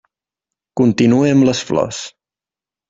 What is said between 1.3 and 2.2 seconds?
amb les flors.